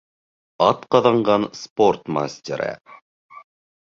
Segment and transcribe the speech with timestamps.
[0.67, 2.71] Атҡаҙанған спорт мастеры